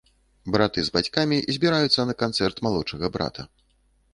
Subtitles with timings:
[0.53, 3.41] Браты з бацькамі збіраюцца на канцэрт малодшага брата.